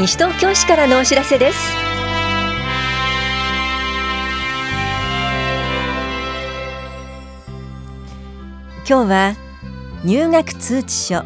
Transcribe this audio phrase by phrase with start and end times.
[0.00, 1.58] 西東京市からのお知らせです。
[8.88, 9.34] 今日は
[10.02, 11.20] 入学通知書。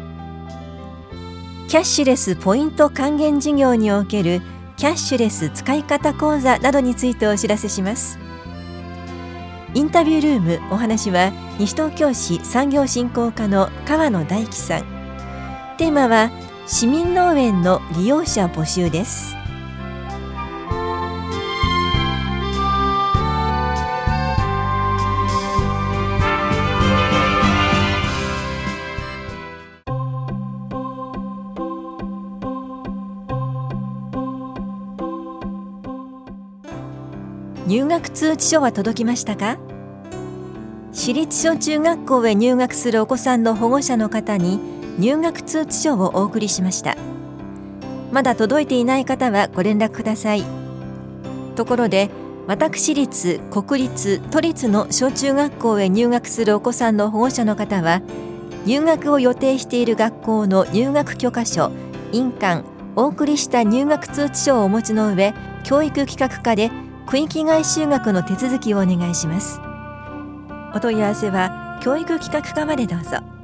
[1.69, 4.41] キャッシュレスポイント還元事業における
[4.75, 8.19] キャッシュレス使い方講座などについてお知らせします。
[9.73, 14.81] インタビュールームお話は西東京市産業振興課の川野大樹さん。
[15.77, 16.29] テーマは
[16.67, 19.35] 市民農園の利用者募集です。
[37.67, 39.57] 入学通知書は届きましたか？
[40.91, 44.59] 私立小中学校へ入学するお子さんの保護者の方に
[44.97, 46.95] 入学通知書をお送りしました。
[48.11, 50.43] まだ届いていない方はご連絡ください。
[51.55, 52.09] ところで
[52.47, 58.01] 私立国立都立の小中学校へ入学するお子さんの保護者の方は
[58.65, 61.71] 入学を予定している学校の入学許可書
[62.11, 62.63] 印鑑
[62.95, 65.33] お送りした入学通知書をお持ちの上
[65.63, 66.71] 教育企画課で
[67.07, 69.59] 区域外就学の手続きをお願いします。
[70.73, 73.34] お問い合わせは教育企画課までどうぞ。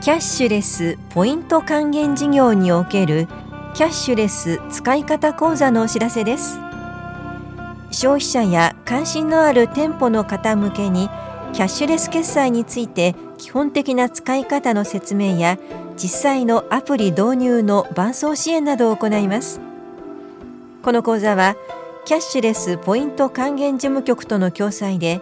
[0.00, 3.26] キャッシュレスポイント還元事業における
[3.74, 6.60] キャッシュレス使い方講座のお知らせです。
[7.90, 11.08] 消費者や関心のある店舗の方向けに
[11.52, 15.58] キャッシュレス決済について基本的な使い方の説明や
[15.96, 19.60] 実際のアプリ導入の伴走支援などを行います。
[20.84, 21.56] この講座は
[22.04, 25.20] キャッシュレスポイント還元事務局との共催で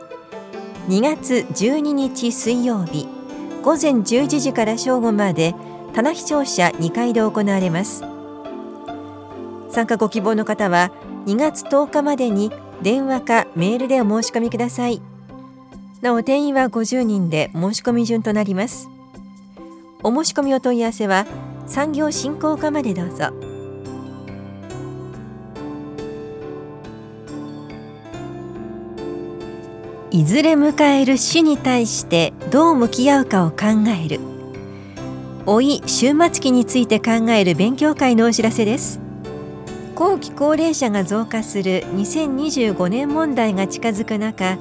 [0.88, 3.15] 2月12日水曜日
[3.66, 5.52] 午前11時から正午まで
[5.92, 8.04] 棚視聴者2階で行われます。
[9.70, 10.92] 参加ご希望の方は
[11.26, 15.02] 2月10日までに電話かメールでお申し込みください。
[16.00, 18.88] なお定員は50人で申し込み順となります。
[20.04, 21.26] お申し込みお問い合わせは
[21.66, 23.45] 産業振興課までどうぞ。
[30.16, 33.56] いずれ迎える死に対してどう向き合うかを考
[34.02, 34.18] える。
[35.44, 38.98] 老い終末期について考える勉強会のお知らせです。
[39.94, 44.56] 後期高齢者が増加する2025年問題が近づく中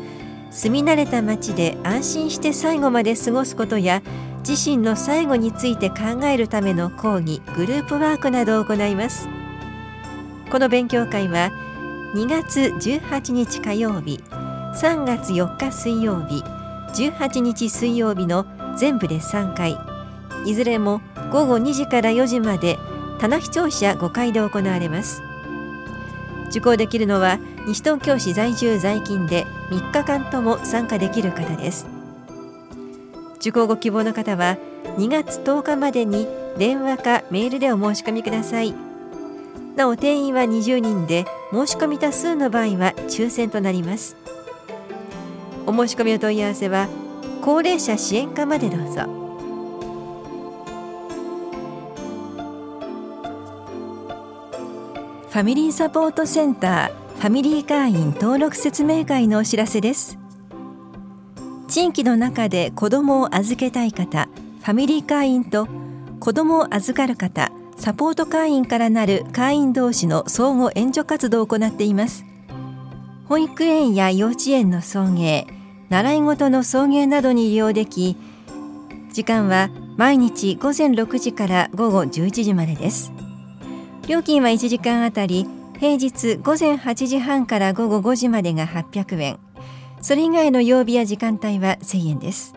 [0.52, 4.02] 住み慣れた町で安心して最後まで過ごすことや
[4.46, 9.30] 自身の最後について考えるための講義グループワークなどを行います。
[10.52, 11.54] この勉強会は
[12.14, 14.20] 2月18日火曜日
[14.76, 16.44] 3月4日水曜日
[16.96, 19.78] 18日水曜日の全部で3回。
[20.46, 22.78] いずれも午後2時から4時まで
[23.18, 25.24] 棚視聴者5回で行われます。
[26.50, 31.88] 受講できるのは西東京市在住在勤で3日間とも参加できる方です。
[33.38, 34.58] 受講ご希望の方は
[34.98, 38.74] 2月10日までに電話かメールでお申し込みください。
[39.78, 44.18] なお定員は20人で申し込み多数の場合は抽選となります。
[45.68, 46.88] お申し込みお問い合わせは
[47.42, 49.04] 高齢者支援課までどうぞ。
[55.30, 60.18] ファミリーサポートセンターファミリー会員登録説明会のお知らせです。
[61.68, 64.30] 地域の中で子どもを預けたい方
[64.62, 65.68] ファミリー会員と
[66.20, 72.24] 子どもを預かる方サポート会員からなる会員同士の相互援助活動を行っています。
[73.28, 75.55] 保育園や幼稚園の送迎
[75.90, 78.18] 習い事の送迎などに利用でき
[79.12, 83.14] 時間は毎日午前6時から午後11時までです。
[84.08, 85.48] 料金は1時間あたり
[85.80, 89.40] 平日午前8時半から午後5時までが800円。
[90.02, 92.54] それ以外の曜日や時間帯は1000円です。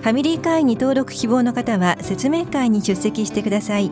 [0.00, 3.90] ファミリー会員に登録希望の方は説明会に出席してください。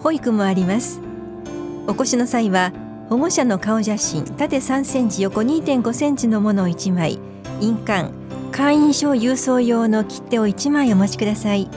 [0.00, 1.00] 保育もあります。
[1.86, 2.72] お越しの際は
[3.08, 7.18] 保護者の顔写真縦3センチ横2.5センチのものを1枚。
[7.60, 8.10] 印鑑。
[8.50, 11.68] 会員証郵送用の切手を1枚お持ちください。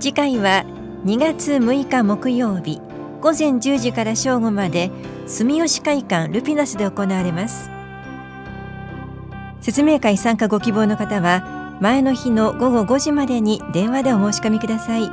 [0.00, 0.64] 次回は
[1.04, 2.80] 2月6日木曜日
[3.20, 4.90] 午前10時から正午まで
[5.26, 7.70] 住吉会館ルピナスで行われます。
[9.60, 15.10] 説明会参加ご希望の方は前の日の午後5時までに電話でお申し込みください。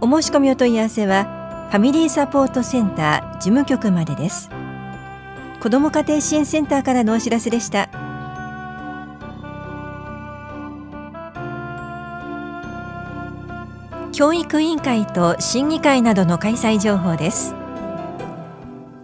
[0.00, 1.41] お申し込みお問い合わせは
[1.72, 4.50] ファミリーサポートセンター事務局までです。
[5.58, 7.88] 子ども家庭支援センターからのお知らせでした。
[14.12, 17.54] 教育委員会と審議会などの開催情報です。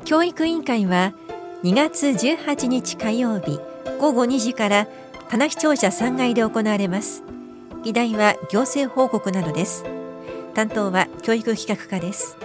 [0.05, 1.15] 教育委員会は
[1.65, 3.59] 2月18日火曜日
[3.99, 4.87] 午後2時から
[5.31, 7.23] 棚視聴者3階で行われます。
[7.83, 9.87] 議題は行政報告などです。
[10.53, 12.37] 担当は教育企画課です。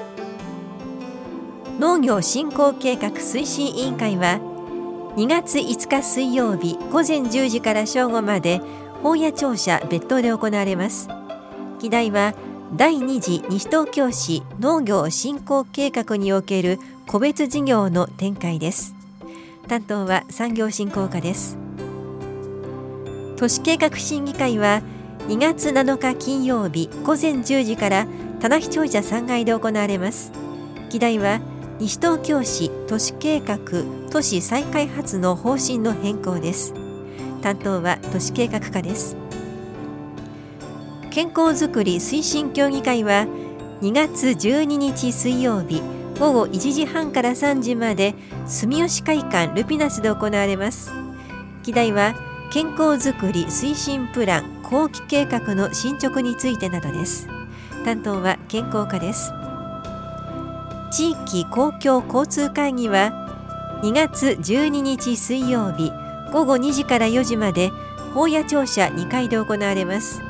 [1.80, 4.40] 農業振興計画推進委員会は
[5.16, 8.62] 2月5日水曜日午前10時から正午まで
[9.02, 11.10] 本屋庁舎別当で行われます。
[11.80, 12.36] 議題は
[12.76, 18.96] 第2次西東京市農業振興計画における個別事業の展開です。
[19.68, 21.58] 担当は産業振興課です。
[23.36, 24.82] 都市計画審議会は
[25.28, 28.08] 2月7日金曜日午前10時から
[28.40, 30.32] 棚視庁舎3階で行われます。
[30.90, 31.42] 議題は
[31.84, 33.60] 西東京市都市計画
[34.10, 36.74] 都市再開発の方針の変更です。
[37.42, 39.18] 担当は都市計画課です。
[41.12, 43.28] 健康づくり推進協議会は
[43.82, 45.82] 2月12日水曜日
[46.18, 48.16] 午後1時半から3時まで
[48.48, 50.90] 住吉会館ルピナスで行われます。
[51.64, 52.16] 議題は
[52.54, 57.28] 健康づくり推進プラン後期計画の進捗についてなどです。
[57.84, 59.34] 担当は健康課です。
[60.96, 63.12] 地域公共交通会議は
[63.82, 65.92] 2月12日水曜日
[66.32, 67.72] 午後2時から4時まで
[68.14, 70.22] 法屋庁舎2階で行われます。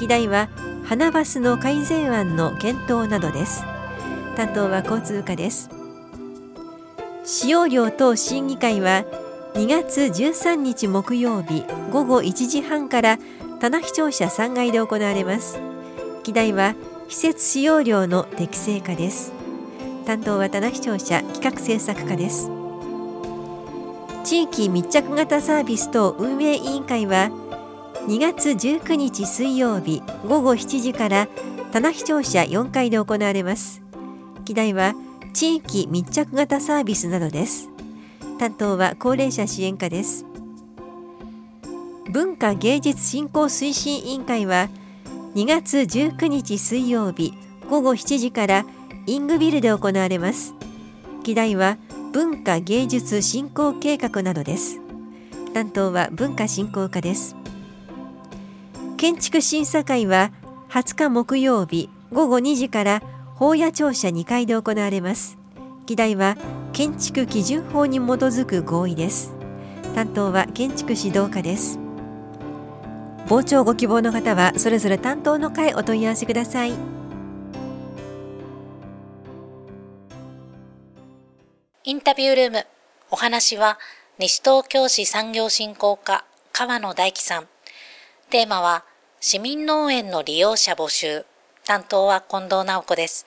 [0.00, 0.48] 議題は
[0.84, 3.62] 花バスの改善案の検討などです。
[4.34, 5.70] 担当は交通課です。
[7.24, 9.04] 使用料等審議会は
[9.54, 13.18] 2月13日木曜日午後1時半から
[13.60, 15.60] 棚視聴者3階で行われます。
[16.24, 16.74] 議題は
[17.08, 19.38] 施設使用料の適正化です。
[20.10, 22.50] 担当は棚視聴者企画制作課です。
[24.24, 27.30] 地域密着型サービス等運営委員会は
[28.08, 31.28] 2月19日水曜日午後7時から
[31.70, 33.82] 棚視聴者4階で行われます。
[34.44, 34.96] 議題は
[35.32, 37.68] 地域密着型サービスなどです。
[38.40, 40.26] 担当は高齢者支援課です。
[42.10, 44.70] 文化芸術振興推進委員会は
[45.36, 47.32] 2月19日水曜日
[47.68, 48.66] 午後7時から
[49.10, 50.54] イングビルで行われます。
[51.24, 51.78] 議題は
[52.12, 54.78] 文化芸術振興計画などです。
[55.52, 57.34] 担当は文化振興課です。
[58.96, 60.30] 建築審査会は
[60.68, 63.02] 20日木曜日午後2時から
[63.34, 65.36] 法屋庁舎2階で行われます。
[65.86, 66.36] 議題は
[66.72, 69.34] 建築基準法に基づく合意です。
[69.96, 71.80] 担当は建築指導課です。
[73.28, 76.99] 傍聴ご希望の方はそれぞれ担当の会お問い合わせください。
[81.82, 82.66] インタビュールーム。
[83.10, 83.78] お話は、
[84.18, 87.48] 西東京市産業振興課、川野大樹さん。
[88.28, 88.84] テーマは、
[89.18, 91.24] 市民農園の利用者募集。
[91.64, 93.26] 担当は近藤直子です。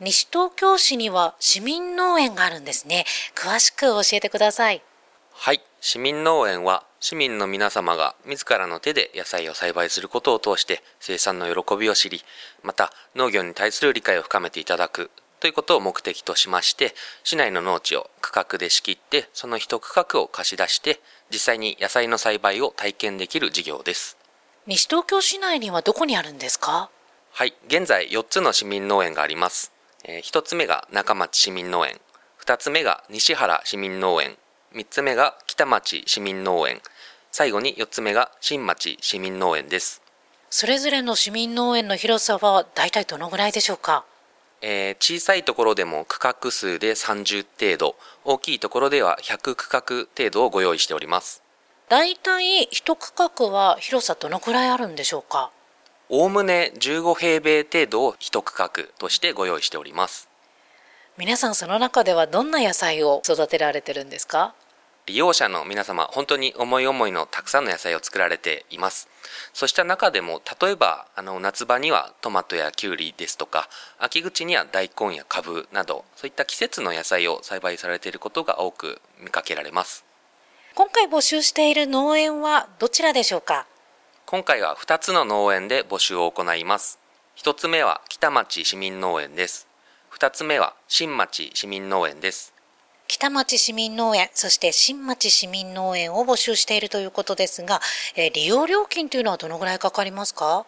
[0.00, 3.04] 西東京市には市民農園があるんですね。
[3.36, 4.82] 詳しく教えてください。
[5.30, 5.62] はい。
[5.80, 12.20] 市民農園は市民の皆様が自らの手で野菜を栽培することを通して生産の喜びを知り、
[12.64, 24.16] また農業に対する理解を深めていただくということを目的としまして、市内の農地を区画で仕切って、その一区画を貸し出して、実際に野菜の栽培を体験できる事業です。
[24.66, 26.90] 西東京市内にはどこにあるんですか？
[27.30, 29.72] はい、現在4つの市民農園があります。
[30.04, 32.00] えー、1つ目が中町市民農園、
[32.44, 34.36] 2つ目が西原市民農園、
[34.74, 36.80] 3つ目が北町市民農園、
[37.30, 40.02] 最後に4つ目が新町市民農園です。
[40.50, 44.04] それぞれの市民農園の広さは大体どのぐらいでしょうか？
[44.60, 51.42] えー、小さいところでも区画数で30程度、大きいところでは100区画程度をご用意しております。
[51.88, 55.50] 大体一区画は広さどのくらいあるんでしょうか
[56.10, 60.28] おおむね15平米程度を一区画としてご用意しております。
[61.16, 64.54] 皆さんその中ではどんな野菜を育てられてるんですか？
[65.08, 69.08] 利用者の皆様、本当に思い思いのたくさんの野菜を作られています。
[69.54, 80.04] そうした中でも、例えば、あの、夏場にはトマトやキュウリですとか、秋口には大根やカブなど、そういった季節の野菜を栽培されていることが多く見かけられます。
[80.74, 83.66] 今回募集している農園はどちらでしょうか？
[84.26, 86.98] 今回は2つの農園で募集を行います。
[87.38, 89.66] 1つ目は北町市民農園です。
[90.12, 92.52] 2つ目は新町市民農園です。
[93.08, 97.80] 北町市民農園、そして新町市民農園を募集しているということですが、
[98.16, 100.66] えー、利用料金というのはどのぐらいかかりますか？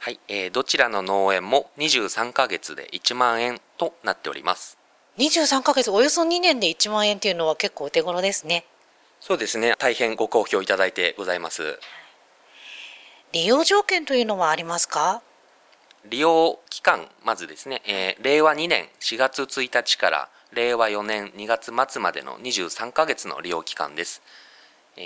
[0.00, 4.78] はい、えー、どちらの農園も23ヶ月で1万円となっております。
[5.18, 8.64] 23ヶ月、およそ2年で1万円というのは結構お手頃ですね。
[9.20, 11.80] そうですね、大変ご好評いただいてございます。
[13.32, 15.22] 利用条件というのはありますか？
[16.04, 24.22] 利用期間まずですね、えー、令和2年4月1日から令和4年2月末までの23ヶ月の利用期間です。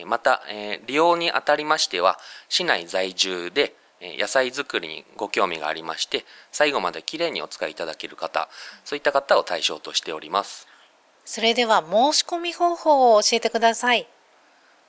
[0.07, 0.43] また、
[0.87, 8.49] 利用にあたりましては、市内在住で野菜作りにご興味がありまして、最後まできれいにお使いいただける方、
[8.85, 10.69] そういった方を対象としております。
[11.25, 14.07] それでは申し込み方法を教えてください。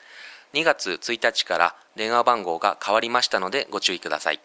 [0.52, 4.40] 2月1日から電話番号が変わりましたのでご注意ください。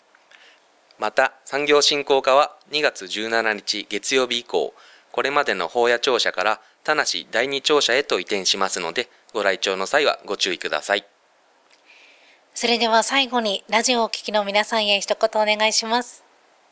[1.00, 4.74] また、産業振興課は2月17日月曜日以降、
[5.12, 11.06] これまでの法や庁舎から田無第二庁舎へと移転しますので、ご来庁の際はご注意ください。
[12.54, 16.24] それでは最後にラジオをお聞きの皆さんへ一言お願いします。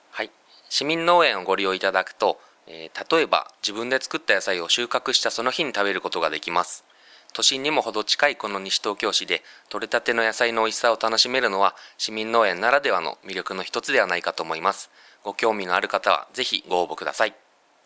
[0.09, 0.31] はい。
[0.69, 6.85] 市民農園をご利用いただくと、えー、例えば自分で作った野菜を収穫したその日に食べることができます。
[7.33, 14.89] 都心にもほど近いこの西東京市で採れたての野菜の美味しさを楽しめるのは市民農園ならではの魅力の一つではないかと思います。
[15.21, 17.35] ご興味のある方はぜひご応募ください。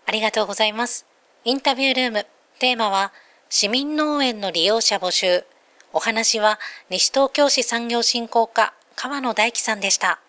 [0.06, 1.06] ありがとうございます。
[1.44, 2.26] インタビュールーム、
[2.60, 3.12] テーマは
[3.51, 5.44] 市民農園の利用者募集。
[5.91, 6.60] お話は
[6.91, 10.20] 西東京市産業振興課川野大樹さんでした。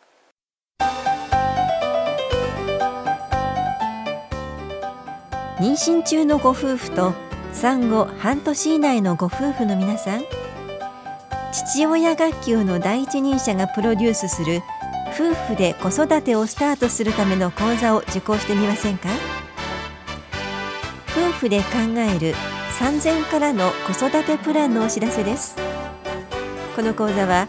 [5.59, 7.13] 妊娠中のご夫婦と
[7.53, 10.23] 産後半年以内のご夫婦の皆さん
[11.53, 14.63] 父親学級の第一人者がプロデュースする
[15.09, 19.11] 夫婦で子育てをスタートするための講座を受講してみませんか？
[21.09, 21.67] 夫婦で考
[21.99, 22.35] える
[22.81, 25.55] 産前からの子育てプランのお知らせです。
[26.75, 27.47] この講座は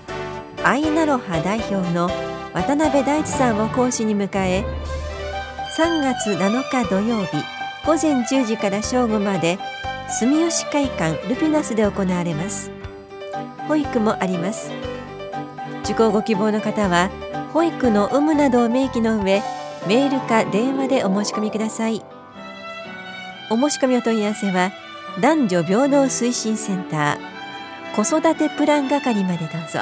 [0.62, 2.10] アイナロハ代表の
[2.54, 4.66] 渡辺大地さんを講師に迎え
[5.78, 7.38] 3月7日土曜日
[7.86, 9.58] 午前10時から正午まで
[10.20, 12.70] 住吉会館ルピナスで行われます。
[13.70, 14.70] 保育もあります。
[15.86, 17.10] 受講ご希望の方は
[17.54, 19.42] 保育の有無などを明記の上
[19.88, 22.04] メールか電話でお申し込みください。
[23.50, 24.74] お申し込みお問い合わせは
[25.20, 29.82] 男女平等推進センター子育てプラン係までどうぞ。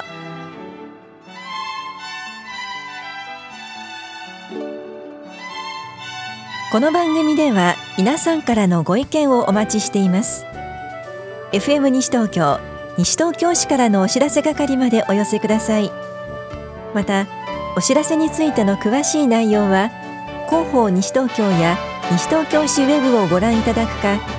[6.72, 10.46] この番組では皆さんからのご意見をお待ちしています。
[11.52, 12.60] FM 西東京
[12.98, 15.92] 西東京市からのお知らせ係までお寄せください。
[16.96, 17.28] また
[17.78, 19.92] お知らせについての詳しい内容は
[20.50, 21.78] 広報西東京や
[22.12, 24.39] 西東京市ウェブをご覧いただくか